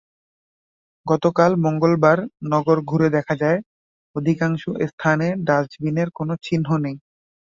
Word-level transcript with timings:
গতকাল 1.05 1.51
মঙ্গলবার 1.65 2.19
নগর 2.45 2.77
ঘুরে 2.81 3.07
দেখা 3.09 3.35
যায়, 3.35 3.59
অধিকাংশ 4.15 4.63
স্থানে 4.91 5.27
ডাস্টবিনের 5.47 6.09
কোনো 6.17 6.33
চিহ্ন 6.45 6.67
নেই। 6.77 6.95